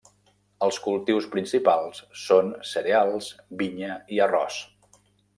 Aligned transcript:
Els 0.67 0.77
cultius 0.85 1.25
principals 1.35 1.99
són 2.21 2.49
cereals, 2.69 3.27
vinya 3.63 3.99
i 4.17 4.23
arròs. 4.27 4.57